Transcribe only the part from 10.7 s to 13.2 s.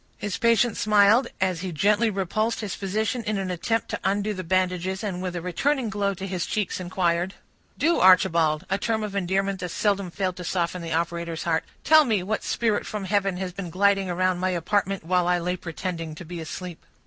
the operator's heart,—"tell me what spirit from